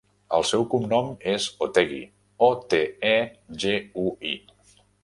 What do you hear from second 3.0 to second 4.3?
e, ge, u,